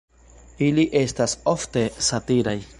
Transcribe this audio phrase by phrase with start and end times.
[0.67, 2.61] Ili estas ofte satiraj.